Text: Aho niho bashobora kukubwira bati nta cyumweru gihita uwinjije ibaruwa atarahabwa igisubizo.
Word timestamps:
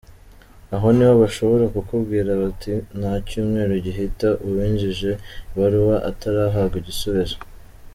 Aho 0.75 0.87
niho 0.95 1.13
bashobora 1.23 1.65
kukubwira 1.73 2.29
bati 2.41 2.73
nta 2.99 3.13
cyumweru 3.27 3.71
gihita 3.85 4.27
uwinjije 4.45 5.11
ibaruwa 5.51 5.95
atarahabwa 6.09 6.75
igisubizo. 6.81 7.37